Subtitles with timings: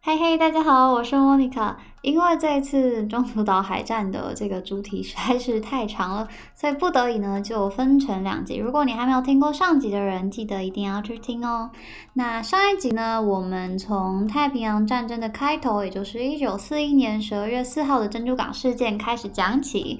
[0.00, 1.76] 嘿嘿，大家好，我是莫妮卡。
[2.02, 8.56] 因为这次中途岛海战的这个主题实在是太长了，所以不得已呢就分成两集。
[8.56, 11.72] 如果你还没有听过上集的人，记得一定要去听哦。
[12.12, 19.98] 那上一集呢，我们从太平洋战争的开头，也就是一九四一年十二月四号的珍珠港事件开始讲起。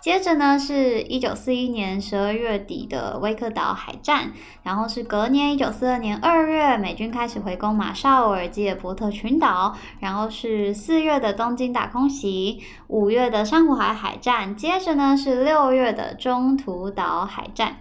[0.00, 17.76] 接着呢，是一九四一年十二月底的威克岛海战，然后是隔年一九四二年二月，美军开始回攻马绍尔、基尔伯特群岛，然后是四月的东京大空袭，五月的珊瑚海海战，接着呢是六月的中途岛海战。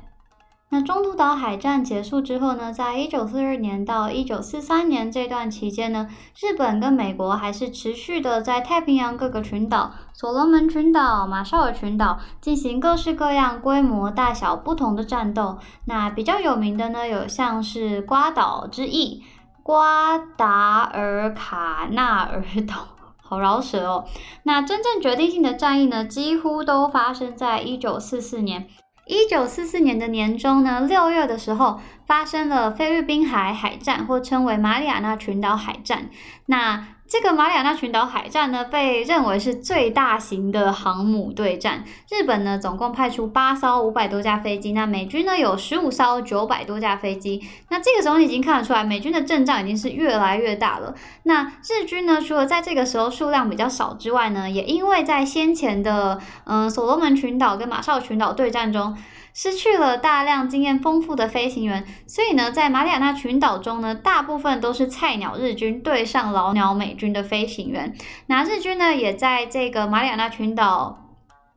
[0.72, 6.08] 那中途岛海战结束之后呢，在一九四二年到一九四三年这段期间呢，
[6.40, 15.58] 日本跟美国还是持续的在太平洋各个群岛，所罗门群岛、马绍尔群岛进行各式各样、规模大小不同的战斗。
[15.86, 19.24] 那比较有名的呢，有像是瓜岛之役、
[19.64, 22.90] 瓜达尔卡纳尔岛，
[23.24, 24.06] 好饶舌哦。
[24.44, 28.68] 那真正决定性的战役呢，几乎都发生在一九四四年。
[29.10, 36.12] 一九四四年的年中呢，六月的时候发生了菲律宾海海战，或称为马里亚纳群岛海战。
[36.46, 41.84] 那这个马里亚纳群岛海战呢，被认为是最大型的航母对战。
[42.08, 47.42] 日本呢，总共派出八艘五百多架飞机，那美军呢有十五艘九百多架飞机。
[47.70, 50.94] 那这个时候你已经看得出来，美军的阵仗已经是越来越大了。
[51.24, 58.96] 那日军呢，除了在这个时候数量比较少之外呢，也因为在先前的嗯所罗门群岛跟马绍群岛对战中。
[59.34, 67.96] 失去了大量经验丰富的飞行员，所以呢，在马里亚纳群岛中呢，大部分都是菜鸟日军对上老鸟美军的飞行员。
[68.28, 71.06] 那日军呢，也在这个马里亚纳群岛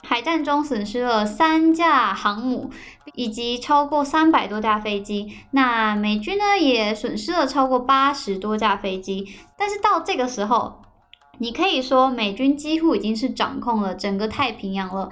[0.02, 2.70] 海战中损失了三架航母
[3.14, 5.32] 以及超过三百多架飞机。
[5.52, 9.34] 那美军呢，也损失了超过八十多架飞机。
[9.56, 10.82] 但是到这个时候，
[11.38, 15.10] 你可以说美军几乎已经是掌控了整个太平洋了。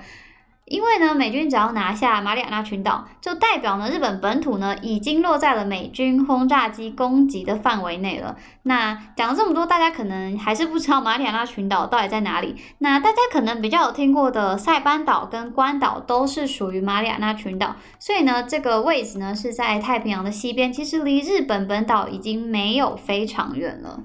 [0.71, 8.36] 因为呢，美军只要拿下马里亚纳群岛，就代表呢日本本土呢已经落在了美军轰炸机攻击的范围内了。
[8.63, 12.55] 那讲了这么多，大家可能还是不知道马里亚纳群岛到底在哪里。
[12.79, 23.98] 那大家可能比较有听过的塞班岛跟关岛都是属于马里亚纳群岛，所以呢这个位置呢是在太平洋的西边，其实离日本本岛已经没有非常远了。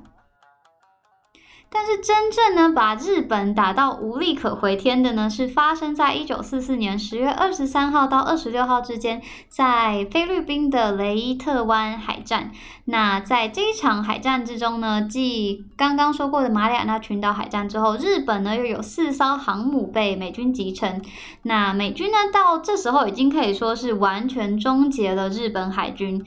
[1.77, 12.51] 但是真正呢，把日本打到无力可回天的呢，是发生在一九四四年十月二十三号到二十六号之间，在菲律宾的雷伊特湾海战。
[12.85, 21.01] 那在这一场海战之中呢，继刚刚说过的马里亚纳群岛海战之后，日本呢又有四艘航母被美军击沉。
[21.41, 26.25] 那美军呢，到这时候已经可以说是完全终结了日本海军。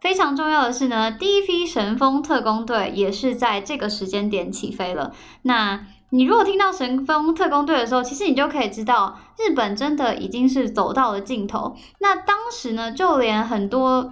[0.00, 5.12] 非常重要的是呢，第一批神风特工队也是在这个时间点起飞了。
[5.42, 11.76] 那你如果听到神风特工队的时候，其实你就可以知道，日本真的已经是走到了尽头。
[11.98, 14.10] 那当时呢，就连很多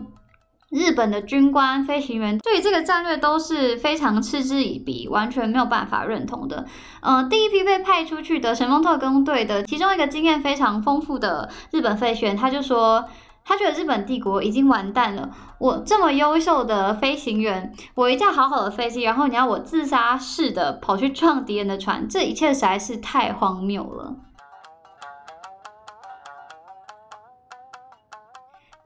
[0.70, 6.66] 日本的军官、飞行员对这个战略都是非常嗤之以鼻，完全没有办法认同的。
[7.00, 13.04] 嗯，第一批被派出去的神风特工队的其中一个经验非常丰富的日本飞行员，他就说。
[13.48, 15.30] 他觉得日本帝国已经完蛋了。
[15.56, 24.16] 我这么优秀的飞行员，我一架好好的飞机，然后你要我自杀式的跑去撞敌人的船，这一切实在是太荒谬了。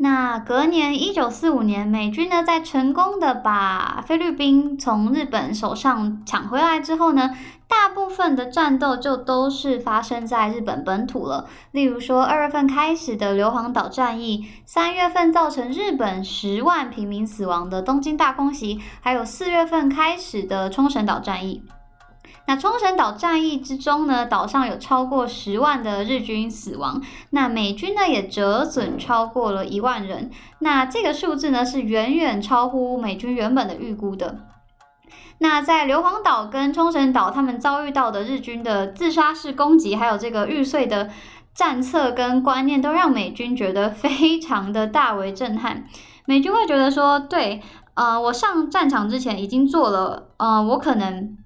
[0.03, 7.31] 那隔年一九四五年，美军呢在成功的把菲律宾从日本手上抢回来之后呢，
[7.69, 11.47] 大部分的战斗就都是发生在日本本土了。
[11.71, 21.63] 例如说，二月份开始的硫磺岛战役，三月份造成日本十万平民死亡的东京大空袭，还有四月份开始的冲绳岛战役。
[22.53, 34.41] 那冲绳岛战役之中呢，岛上有超过十万的日军死亡，那美军呢也折损超过了一万人，那这个数字呢是远远超乎美军原本的预估的。
[35.39, 41.09] 那在硫磺岛跟冲绳岛，他们遭遇到的日军的自杀式攻击，还有这个玉碎的
[41.55, 45.87] 战策跟观念，都让美军觉得非常的大为震撼。
[46.27, 47.63] 美军会觉得说，对，
[47.95, 51.39] 呃，我上战场之前已经做了，呃，我可能。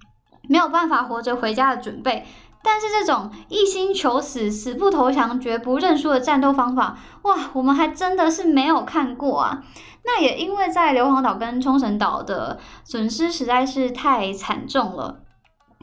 [0.49, 2.27] 没有办法活着回家的准备，
[2.63, 9.63] 但是这种一心求死、死不投降、绝不认输的战斗方法，哇，我们还真的是没有看过啊！
[10.05, 15.21] 那也因为在硫磺岛跟冲绳岛的损失实在是太惨重了，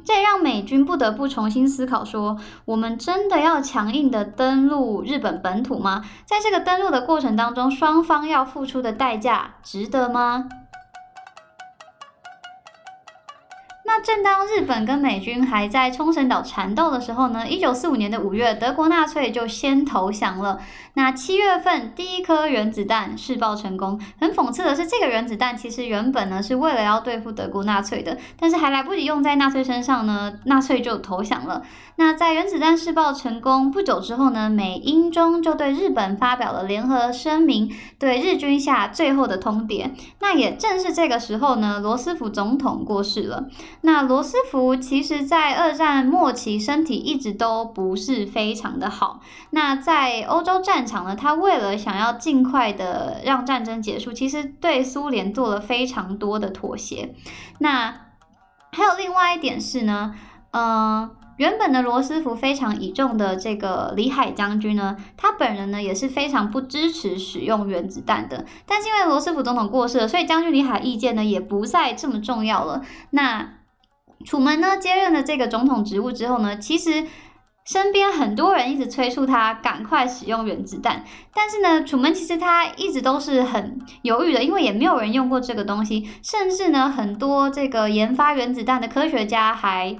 [0.05, 6.03] 这让美军不得不重新思考：说我们真的要强硬的登陆日本本土吗？
[6.25, 10.47] 在这个登陆的过程当中，双方要付出的代价值得吗？
[13.95, 20.59] 那正当日本跟美军还在冲绳岛缠斗的时候呢，一九四五年的五月，德国纳粹就先投降了。
[20.95, 24.01] 那七月份，第一颗原子弹试爆成功。
[24.19, 31.61] 很讽刺的是，这个原子弹其实原本呢是为了要对付德国纳粹的，但是还来不及用在纳粹身上呢，纳粹就投降了。
[31.97, 39.91] 那在原子弹试爆成功不久之后呢，美英中就对日本发表了联合声明，对日军下最后的通牒。
[40.19, 43.45] 那也正是这个时候呢，罗斯福总统过世了。
[43.85, 49.19] 那罗斯福其实在二战末期身体一直都不是非常的好。
[49.49, 57.13] 那在欧洲战场呢，他为了想要尽快的让战争结束，其实对苏联做了非常多的妥协。
[57.59, 57.93] 那
[58.71, 60.15] 还有另外一点是呢，
[60.51, 68.45] 嗯，原本的罗斯福非常倚重的这个李海将军呢，他本人呢也是非常不支持使用原子弹的。
[68.65, 72.81] 但是因为罗斯福总统过世了，所以将军李海意见呢也不再这么重要了。
[73.09, 73.55] 那
[74.23, 77.05] 楚门呢接任了这个总统职务之后呢，其实。
[77.65, 81.01] 身边很多人一直催促他赶快使用原子弹，
[81.33, 89.95] 但是呢，楚门其实他一直都是很犹豫的，因为也没有人用过这个东西，甚至呢，很多这个研发原子弹的科学家还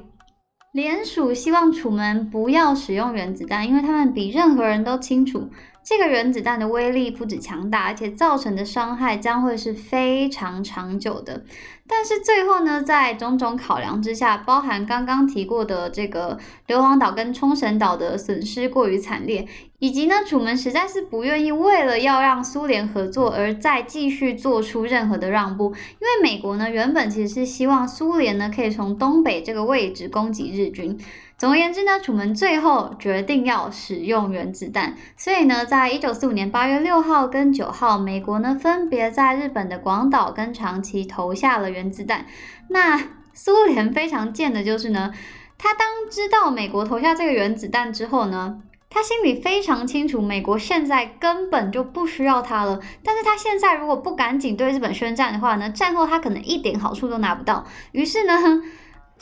[0.73, 5.49] 联署希望楚门不要使用原子弹，因为他们比任何人都清楚。
[5.83, 11.43] 这个原子弹的威力不止强大，而且造成的伤害将会是非常长久的。
[11.85, 19.45] 但是最后呢，在种种考量之下，包含刚刚提过的这个硫磺岛跟冲绳岛的损失过于惨烈，
[19.79, 30.97] 以及呢，楚门实在是不愿意为了要让苏联合作而再继续做出任何的让步，因为美国呢原本其实是希望苏联呢可以从东北这个位置攻击日军。
[31.43, 42.27] 总而言之呢，楚门最后决定要使用原子弹，所以呢，在一九四五年八月六号跟九号，美国呢分别在日本的广岛跟长崎投下了原子弹。
[42.69, 42.97] 那
[43.33, 45.11] 苏联非常贱的就是呢，
[45.57, 52.79] 他当知道美国投下这个原子弹之后呢，他心里非常清楚，美国现在根本就不需要他了。
[53.03, 57.65] 但是他现在如果不赶紧对日本宣战的话呢，战后他可能一点好处都拿不到。
[57.91, 58.63] 于是呢。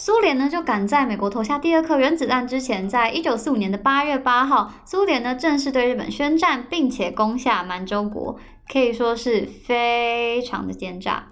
[0.04, 11.28] 苏联呢就赶在美国投下第二颗原子弹之前，在一九四五年的八月八号，苏联呢正式对日本宣战，并且攻下满洲国，可以说是非常的奸诈。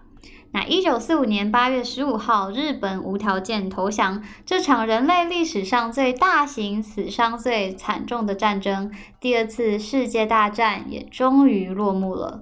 [0.52, 12.40] 那一九四五年八月十五号，日本无条件投降，这场人类历史上最大型、死伤最惨重的战争——第二次世界大战也终于落幕了。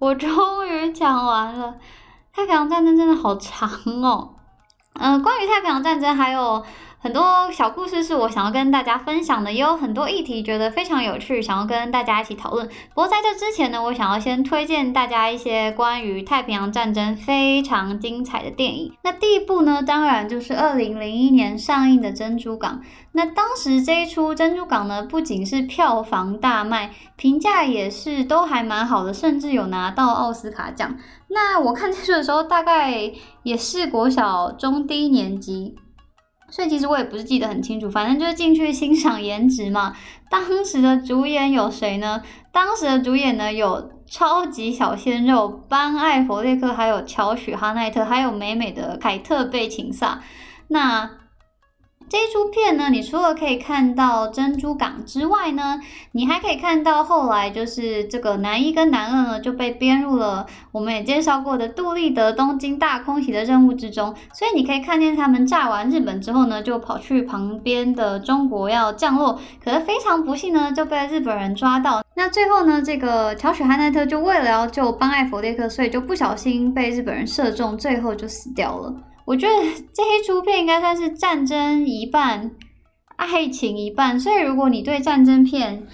[0.00, 1.76] 我终于讲完了，
[2.32, 3.68] 太平洋战争真的好长
[4.02, 4.34] 哦。
[4.94, 6.64] 嗯，关于太平洋战争还有
[7.02, 12.68] 很多小故事是我想要跟大家分享的，也有很多议题觉得非常有趣，想要跟大家一起讨论。
[12.68, 18.92] 不过在这之前呢，我想要先推荐大家一些关于太平洋战争非常精彩的电影。
[19.02, 22.82] 那第一部呢，当然就是二零零一年上映的《珍珠港》。
[23.12, 30.98] 那当时这一出《珍珠港》呢，不仅是票房大卖，评价也是都还蛮好的，甚至有拿到奥斯卡奖。
[31.28, 33.10] 那我看这出的时候，大概
[33.42, 35.76] 也是国小中低年级，
[36.50, 39.94] 所以其实我也不是记得很清楚，反正就是进去欣赏颜值嘛。
[40.28, 42.22] 当时的主演有谁呢？
[42.52, 50.20] 当时的主演呢有超级小鲜肉班艾弗列克，还有乔许哈奈特，还有美美的凯特贝琴萨。
[50.68, 51.10] 那
[52.10, 55.78] 这一出片呢，你除了可以看到珍珠港之外呢，
[56.10, 72.02] 你还可以看到后来就是这个男一跟男二呢就被编入了我们也介绍过的杜立德东京大空袭的任务之中，所以你可以看见他们炸完日本之后呢，就跑去旁边的中国要降落，可是非常不幸呢就被日本人抓到。
[72.16, 78.92] 那最后呢，这个乔许汉奈特就为了要救班艾弗列克，所以就不小心被日本人射中，最后就死掉了。
[79.30, 79.54] 我觉得
[79.94, 82.50] 这一出片应该算是战争一半，
[83.14, 84.18] 爱情一半。
[84.18, 85.86] 所以如果你对战争片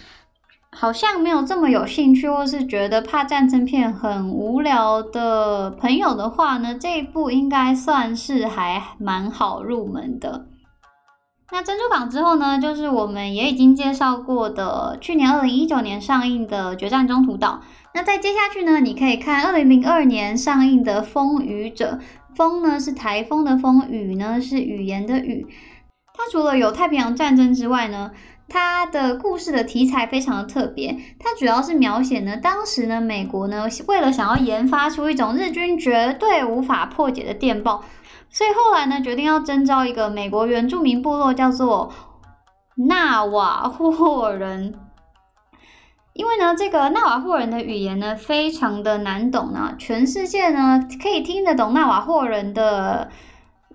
[0.72, 10.46] 好像没有这么有兴趣，或是觉得怕战争片很无聊的朋友的话呢，这一部应该算是还蛮好入门的。
[11.52, 17.60] 那珍珠港之后呢，就是我们也已经介绍过的，去年二零一九年上映的《决战中途岛》。
[17.92, 21.98] 那再接下去呢，你可以看二零零二年上映的《风雨者》。
[22.36, 25.46] 风呢是台风的风，雨呢是语言的语。
[26.14, 28.10] 它除了有太平洋战争之外呢，
[28.48, 30.96] 它的故事的题材非常的特别。
[31.18, 37.82] 它主要是描写呢，当时呢美国呢为了想要研发出一种日军绝对无法破解的电报，
[38.30, 41.92] 所以后来呢决定要征召一个美国原住民部落，叫做
[42.88, 44.74] 纳瓦霍人。
[46.16, 53.10] 因为呢，这个纳瓦霍人的语言呢非常的难懂呢，全世界呢可以听得懂纳瓦霍人的。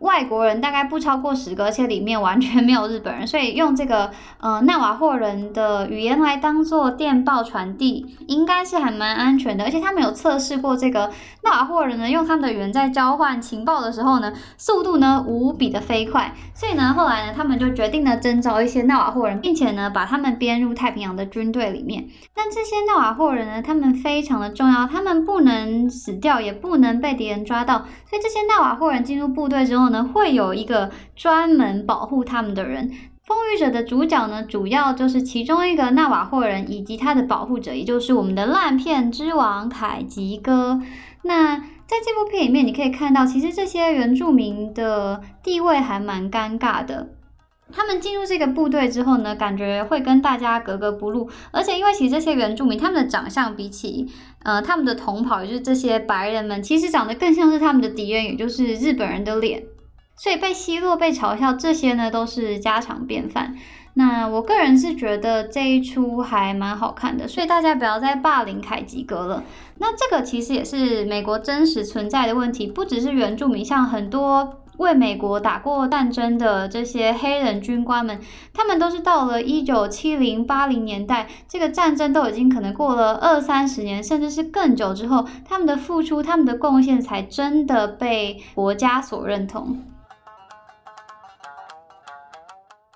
[0.01, 9.63] 外国人大概不超过十个，而且里面完全没有日本人，所以用这个呃纳瓦霍人的语言来当做电报传递，应该是还蛮安全的。
[9.63, 11.12] 而且他们有测试过这个
[11.43, 16.34] 纳瓦霍人呢，用他们的语言在交换情报的时候呢，速度呢无比的飞快。
[16.55, 22.08] 所以呢，后来呢，他们就决定呢征召一些纳瓦霍人，并且呢把他们编入太平洋的军队里面。
[22.34, 27.86] 但这些纳瓦霍人呢，他们非常的重要，他们不能死掉，也不能被敌人抓到。
[28.10, 29.91] 所以这些纳瓦霍人进入部队之后。
[29.92, 32.92] 呢，会有一个专门保护他们的人。
[33.24, 40.82] 风雨者的主角呢，主要就是其中一个纳瓦霍人以及他的保护者，也就是我们的烂片之王凯吉哥。
[41.22, 47.10] 那在这部片里面，你可以看到，其实这些原住民的地位还蛮尴尬的。
[47.72, 54.08] 他们进入这个部队之后呢，感觉会跟大家格格不入，而且因为其实这些原住民他们的长相比起
[54.44, 59.64] 呃他们的同袍，也就是这些白人们，其实长得更像是他们的敌人，也就是日本人的脸。
[60.22, 63.56] 所以被奚落、被嘲笑，这些呢都是家常便饭。
[63.96, 69.44] 那我个人是觉得这一出还蛮好看的，所以大家不要再霸凌凯吉哥了。
[69.80, 78.20] 那这个其实也是美国真实存在的问题，不只是原住民，像很多为美国打过战争的这些黑人军官们，
[78.54, 89.80] 他们都是到了一九七零、八零年代，这个战争都已经可能过了二三十年，甚至是更久之后，他们的付出、他们的贡献才真的被国家所认同。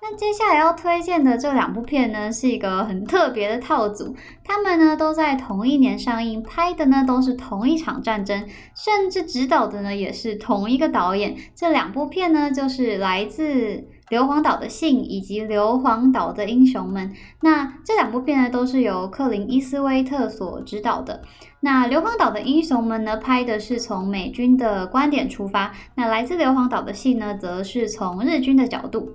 [0.08, 11.36] 那接下来要推荐的这两部片呢，是一个很特别的套组，他们呢都在同一年上映，拍的呢都是同一场战争，甚至指导的呢也是同一个导演。
[11.56, 17.12] 这两部片呢，就是来自硫磺岛的信以及硫磺岛的英雄们。
[17.40, 21.22] 那这两部片呢，都是由克林伊斯威特所指导的。
[21.58, 29.10] 那硫磺岛的英雄们呢，拍的是从美军的观点出发；那来自硫磺岛的信呢，则是从日军的角度。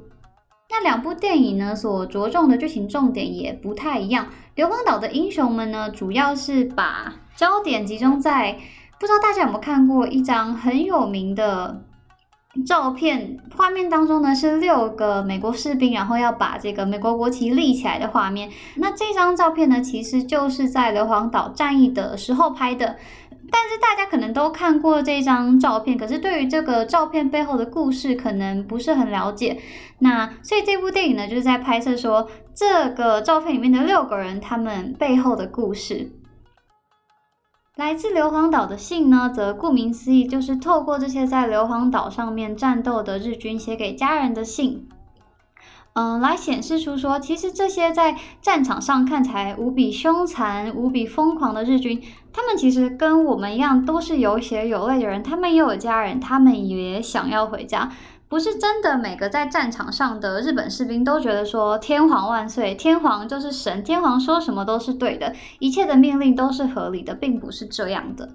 [0.72, 4.28] 那两部电影呢，所着重的剧情重点也不太一样。
[4.56, 8.58] 硫磺岛的英雄们呢，主要是把焦点集中在，
[9.00, 11.84] 不知道大家有没有看过一张很有名的
[12.66, 18.50] 照片，画面当中呢是六个美国士兵，然后要把这个美国国旗立起来的画面。
[18.76, 22.96] 那这张照片呢，其实就是在硫磺岛战役的时候拍的。
[23.52, 29.60] 但是大家可能都看过这张照片，可是对于这个照片背后的故事可能不是很了解。
[30.00, 36.14] 那所以这部电影呢，就是在拍摄说这个照片里面的六个人他们背后的故事。
[37.76, 44.88] 来自硫磺岛的信呢，则顾名思义就是透过这些在硫磺岛上面战斗的日军写给家人的信。
[45.94, 55.22] 嗯，来显示出说，其实这些在战场上看起来无比凶残、无比疯狂的日军，他们其实跟我们一样，都是有血有泪的人。
[55.22, 57.92] 他们也有家人，他们也想要回家。
[58.30, 68.30] 不是真的每个在战场上的日本士兵都觉得说天皇万岁，天皇就是神，天皇说什么都是对的，一切的命令都是合理的，并不是这样的。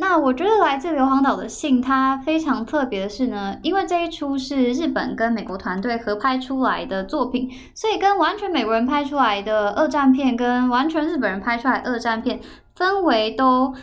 [0.00, 12.40] 那我觉得来自硫磺岛的信，它非常特别的是呢，因为这一出是日本跟美国团队合拍出来的作品，所以跟完全美国人拍出来的二战片，跟完全日本人拍出来二战片
[12.76, 13.74] 氛围都。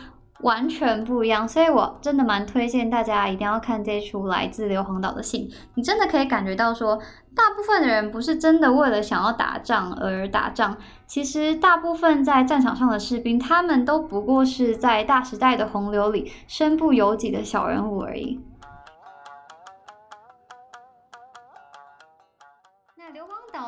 [0.42, 5.50] 完全不一样，所以我真的蛮推荐大家一定要看这一出来自硫磺岛的信。
[5.74, 6.96] 你真的可以感觉到说，
[7.34, 10.76] 大部分的人不是真的为了想要打仗而打仗，
[11.08, 18.38] 其实大部分在战场上的士兵，他们都不过是在大时代的洪流里身不由己的小人物而已。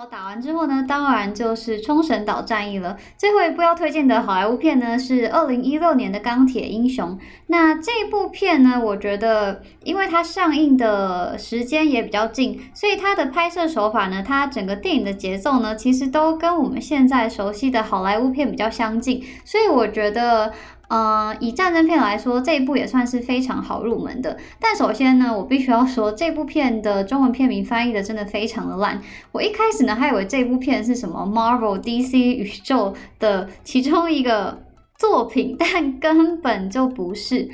[0.07, 2.97] 打完之后呢，当然就是冲绳岛战役了。
[3.17, 7.11] 最后一部要推荐的好莱坞片呢，是二零一六年的《钢铁英雄》。
[7.49, 19.23] 那这部片呢，我觉得因为它上映的时间也比较近，所以它的拍摄手法呢，它整个电影的节奏呢，其实都跟我们现在熟悉的好莱坞片比较相近。
[19.45, 20.53] 所以我觉得。
[20.91, 24.37] 嗯，以战争片来说，这一部也算是非常好入门的。
[24.59, 29.01] 但首先呢，我必须要说，这部片的中文片名翻译的真的非常的烂。
[29.31, 34.65] 我一开始呢，还以为这部片是什么 Marvel DC 宇宙的其中一个
[34.99, 37.49] 作品，但根本就不是。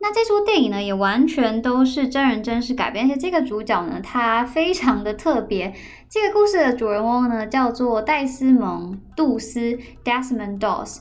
[0.00, 5.72] 那这出电影呢，也完全都是真人真事改编，而且这个主角呢，他非常的特别。
[6.10, 10.98] 这个故事的主人翁呢，叫做戴斯蒙·杜斯 （Desmond Doss）。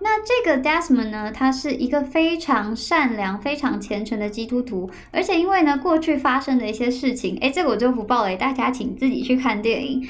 [0.00, 10.08] 那这个 Desmond 呢，他是一个非常善良、非常虔诚的基督徒，而且因为呢过去发生的一些事情，哎，这个我就不报了，大家请自己去看电影。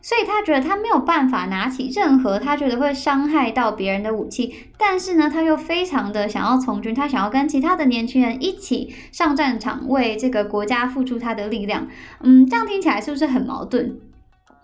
[0.00, 11.88] 所以他觉得他没有办法拿起任何他觉得会伤害到别人的武器，但是呢，他又非常的想要从军，他想要跟其他的年轻人一起上战场，为这个国家付出他的力量。
[12.22, 13.98] 嗯，这样听起来是不是很矛盾？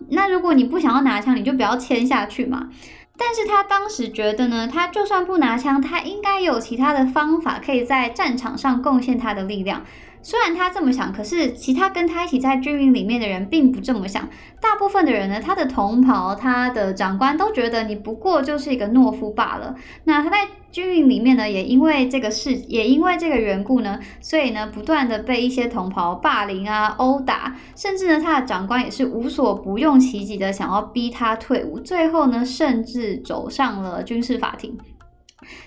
[0.09, 2.69] 那如果你不想要拿枪，你就不要签下去嘛。
[3.17, 9.83] 但是他当时觉得呢，他就算不拿枪，他应该有其他的方法可以在战场上贡献他的力量。
[10.25, 14.27] 虽然他这么想，可是其他跟他一起在军营里面的人并不这么想。
[14.59, 19.75] 大部分的人呢，他的同袍、他的长官都觉得你不过就是一个懦夫罢了。
[20.05, 31.79] 那他在军营里面呢，也因为这个事，也因为这个缘故呢，所以呢，不断的被一些同袍霸凌啊、殴打，甚至呢，他的长官也是无所不用其极的想要逼他退伍。
[31.79, 34.75] 最后呢，甚至走上了军事法庭。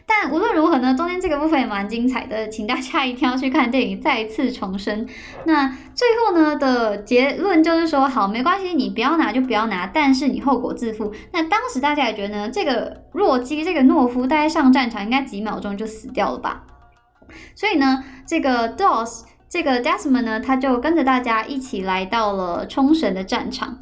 [0.07, 5.07] 但无论如何呢，中间这个部分也蛮精彩的，请大家一定要去看电影，再次重生。
[5.45, 11.13] 那最后呢的结论就是说，好，没关系，你不要拿就不要拿，但是你后果自负。
[11.33, 16.65] 那当时大家也觉得呢，这个弱鸡，这个懦夫，大概上战场应该几秒钟就死掉了吧？
[17.55, 23.79] 所以呢，这个 Dos，这个 Desmond 呢，他就跟着大家一起来到了冲绳的战场。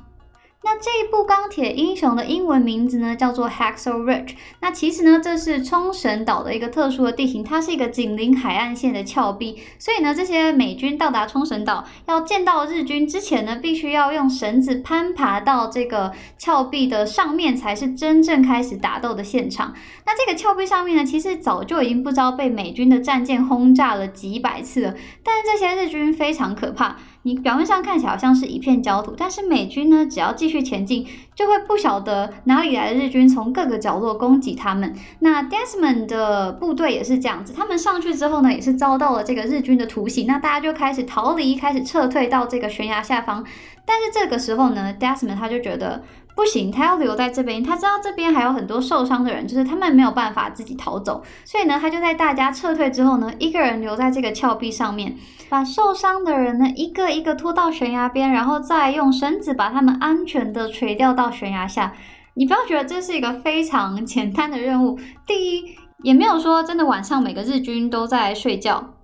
[0.66, 4.34] 那这一部钢铁英雄的英文名字呢，叫做 Hacksaw Ridge。
[4.58, 19.72] 那其实呢，这是冲绳岛的一个特殊的地形，它是一个紧邻海岸线的峭壁，所以呢，这些美军到达冲绳岛要见到日军之前呢，必须要用绳子攀爬到这个峭壁的上面，才是真正开始打斗的现场。
[20.04, 26.96] 那这个峭壁上面呢，其实早就已经不知道被美军的战舰轰炸了几百次了，但是这些日军非常可怕。
[27.26, 31.04] 你表面上看起来好像是一片焦土，但是美军呢，只要继续前进，
[31.34, 34.94] 就会不晓得哪里来的日军从各个角落攻击他们。
[35.18, 43.44] 那 Desmond 的部队也是这样子，他们上去之后呢，也是遭到了这个日军的突袭，那大家就开始逃离，开始撤退到这个悬崖下方。
[43.84, 46.04] 但是这个时候呢，Desmond 他就觉得。
[46.36, 47.64] 不行，他要留在这边。
[47.64, 55.16] 他知道这边还有很多受伤的人，就是他们没有办法自己逃走，所以呢，他就在大家撤退之后呢，一个人留在这个峭壁上面，
[55.48, 61.94] 把受伤的人呢一个一个拖到悬崖边，然后再用绳子把他们安全的垂吊到悬崖下。
[62.34, 64.98] 你不要觉得这是一个非常 简单的任务。
[65.26, 68.95] 第一，也没有说真的晚上每个日军都在睡觉。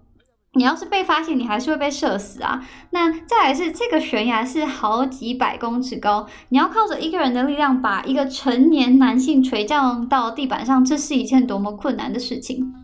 [0.55, 2.63] 你要是被发现，你还是会被射死啊！
[2.91, 12.75] 那再来是这个悬崖是好几百公尺高，你要靠着一个人的力量把一个成年男性垂降到地板上，这是一件多么困难的事情。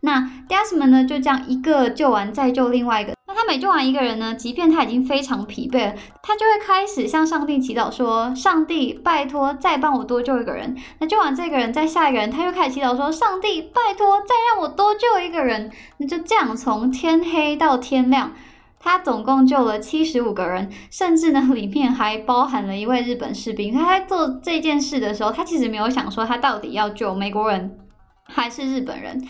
[0.00, 3.12] 那 Desmond 呢，就这样一个救完再救另外一个。
[3.40, 18.32] 他每救完一个人呢，即便他已经非常疲惫了，他就会开始向上帝祈祷说：“上帝，拜托，再帮我多救一个人。”那救完这个人，再下一个人，他又开始祈祷说：“上帝，拜托，再让我多救一个人。”那就这样从天黑到天亮，
[18.78, 23.72] 他总共救了七十五个人，甚至呢，里面还包含了一位日本士兵。
[23.72, 27.78] 他在做这件事的时候，他其实没有想说他到底要救美国人
[28.24, 29.26] 还是日本人。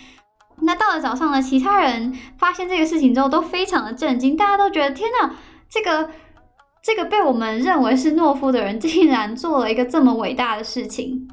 [0.62, 5.34] 那到了早上呢，其他人发现这个事情之后都非常的震惊，大家都觉得天哪，
[5.68, 6.10] 这个
[6.82, 11.28] 这个被我们认为是懦夫的人，竟然做了一个这么伟大的事情。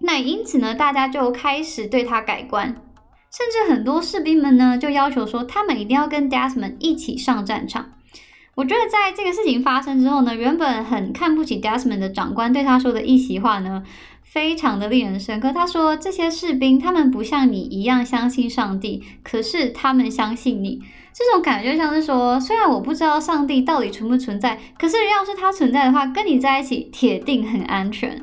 [0.00, 7.92] 那因此呢，大家就开始对他改观，甚至很多士兵们呢就要求说，他们一定要跟 Desmond 一起上战场。
[8.54, 13.82] 我觉得在这个事情发生之后呢，原本很看不起 Desmond 的长官对他说的一席话呢。
[14.36, 15.50] 非常的令人深刻。
[15.50, 20.78] 他说：“这些士兵，他们不像你一样相信上帝，可是他们相信你。
[21.14, 28.22] 这种感觉像是说，虽然我不知道上帝到底存不存在，可是要是他存在的话，跟你在一起铁定很安全。”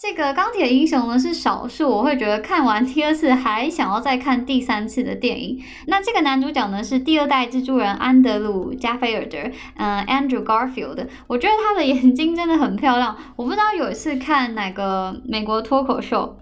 [0.00, 5.60] 这个钢铁英雄呢是少数我会觉得看完第二次还想要再看第三次的电影。
[5.88, 9.36] 那这个男主角呢是第二代蜘蛛人安德鲁加菲尔德，
[9.74, 11.04] 嗯，Andrew Garfield。
[11.26, 13.16] 我觉得他的眼睛真的很漂亮。
[13.34, 16.38] 我不知道有一次看哪个美国脱口秀，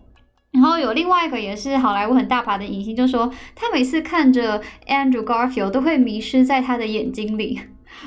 [0.51, 7.59] 然后有另外一个也是好莱坞很大牌的影星，就说他每次看着 Andrew Garfield 都会迷失在他的眼睛里。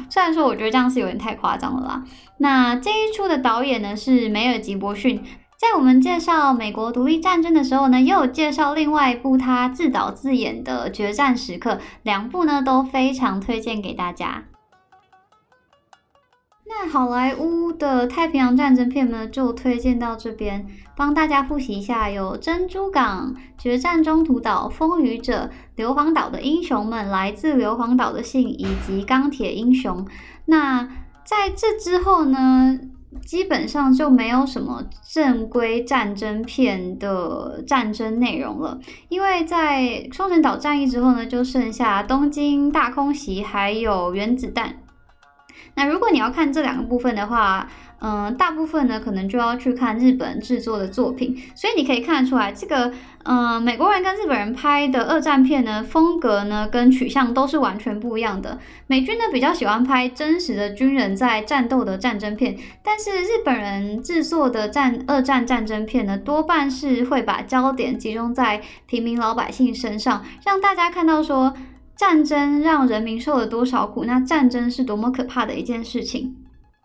[0.09, 2.03] 虽然说我觉得这样是有点太夸张了啦。
[2.37, 5.23] 那这一出的导演呢是梅尔吉伯逊。
[5.57, 11.71] 在我们介绍美国独立战争的时候呢，又有介绍另外一部他自导自演的《决战时刻》，
[12.03, 14.45] 两部呢都非常推荐给大家。
[16.71, 25.33] 那好莱坞的太平洋战争片呢，就推荐到这边，帮大家复习一下：有《珍珠港》《决战中途岛》《风雨者》
[25.75, 30.05] 《硫磺岛的英雄们》《来自硫磺岛的信》以及《钢铁英雄》。
[30.45, 30.87] 那
[31.25, 32.79] 在这之后呢？
[33.25, 38.79] 基本上就没有什么正规战争片的战争内容了，
[39.09, 44.78] 因为在冲绳岛战役之后呢，就剩下东京大空袭还有原子弹。
[45.75, 47.67] 那如果你要看这两个部分的话，
[48.01, 58.57] 嗯，大部分呢可能就要去看日本制作的作品，所以你可以看得出来，这个嗯美国人跟日本人拍的二战片呢，风格呢跟取向都是完全不一样的。
[58.87, 71.53] 美军呢比较喜欢拍真实的军人在战斗的战争片，但是日本人制作的战二战战争片呢，多半是会把焦点集中在平民老百姓身上，让大家看到说
[71.99, 76.33] 战争让人民受了多少苦，那战争是多么可怕的一件事情。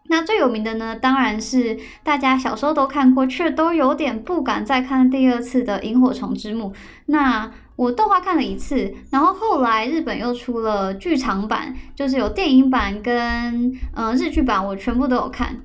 [0.09, 6.71] 那最有名的呢，当然是大家小时候都看过，却都有点不敢再看第二次的《萤火虫之墓》。
[7.07, 15.61] 那我动画看了一次，然后后来日本又出了剧场版，就是有电影版跟嗯日剧版，我全部都有看。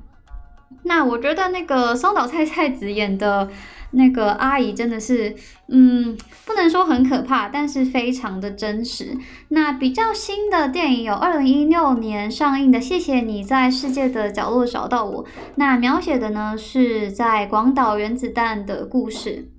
[0.83, 3.49] 那我觉得那个松岛菜菜子演的。
[3.91, 5.35] 那个阿姨真的是，
[5.67, 9.17] 嗯，不能说很可怕，但是非常的真实。
[9.47, 15.25] 那比较新的电影有二零一六年上映的《谢谢你在世界的角落找到我》，
[15.55, 19.49] 那描写的呢是在广岛原子弹的故事。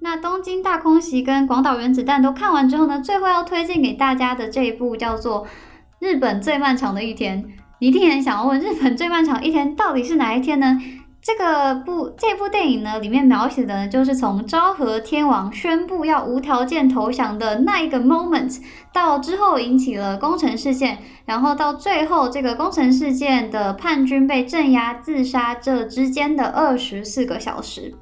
[0.00, 5.46] 那东京大空袭跟广岛原子弹都看完之后呢，最后要推荐给大家的这一部叫做
[5.98, 7.42] 《日本最漫长的一天》。
[7.84, 10.80] 一定很想要问，日本最漫长一天到底是哪一天呢？
[11.20, 18.58] 这个部这部电影呢，里面描写的就是从昭和天王宣布要无条件投降的那一个 moment，
[18.90, 27.94] 到之后引起了工程事件，然后到最后这个工程事件的叛军被镇压自杀这之间的二十四个小时。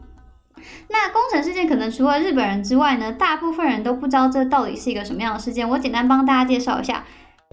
[0.91, 5.69] 那工程事件可能除了日本人之外呢，大部分人都不知道这到底是一个什么样的事件。
[5.69, 7.03] 我简单帮大家介绍一下。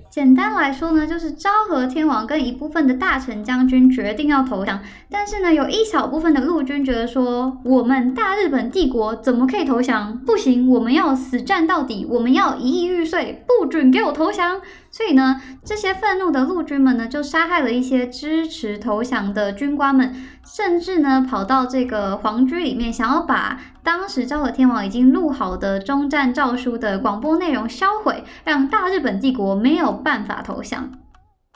[0.10, 10.18] 简单来说呢，就是昭和天王跟一部分的大臣将军决定要投降，但是呢，有一小部分的陆军觉得说，我们大日本帝国怎么可以投降？
[10.26, 14.60] 不行，我们要死战到底，我们要一亿玉碎，不准给我投降。
[14.92, 30.92] 所以呢，这些愤怒的陆军们呢，就杀害了一些支持投降的军官们，甚至呢，跑到这个皇居里面，想要把当时昭和天王已经录好的终战诏书的广播内容销毁，让大日本帝国没有办法投降。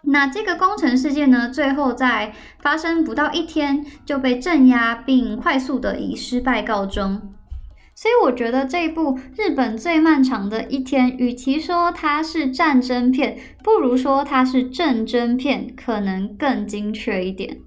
[0.05, 7.33] 那这个工程事件呢，最后在发生不到一天就被镇压，并快速的以失败告终。
[8.03, 17.61] 所以我觉得这一部日本最漫长的一天，与其说它是战争片，不如说它是战争片，可能更精确一点。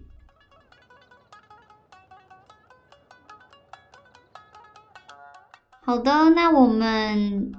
[5.81, 7.51] 好的，那我们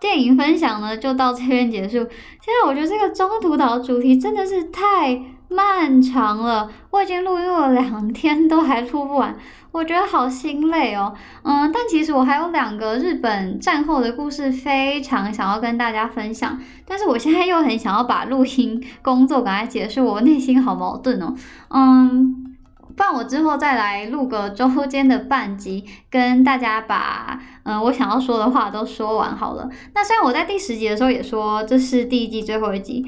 [0.00, 1.98] 电影分享呢就到这边结束。
[1.98, 9.38] 现在我觉得这个中途岛主题真的是太漫长了，我已经录音了两天都还录不完。
[9.72, 21.34] 我觉得好心累哦，嗯，但其实我还有两个日本战后的故事非常想要跟大家分享，但是我现在又很想要把录音工作赶快结束，我内心好矛盾哦，
[21.68, 22.56] 嗯，
[22.96, 29.70] 不然我之后再来录个周间的半集，跟大家把嗯我想要说的话都说完好了。
[29.94, 33.06] 那虽然我在第十集的时候也说这是第一季最后一集，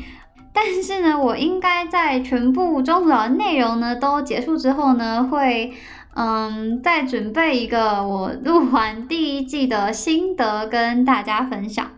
[0.52, 5.72] 但是呢，我应该在全部中途岛的内容呢都结束之后呢会。
[6.14, 11.90] 嗯，再准备一个我录完第一季的心得跟大家分享。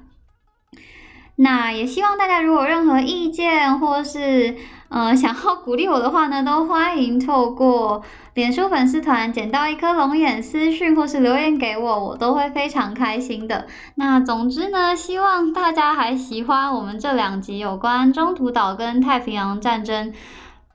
[1.36, 4.54] 那也希望大家如果任何意见或是
[4.88, 13.66] 呃想要鼓励我的话呢，都欢迎透过脸书粉丝团捡到一颗龙眼私讯或是留言给我，我都会非常开心的。
[13.96, 20.12] 那总之呢，希望大家还喜欢我们这两集有关中途岛跟太平洋战争。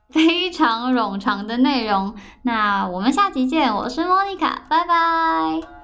[0.10, 5.79] 非常冗长的内容，那我们下集见，我是莫妮卡，拜拜。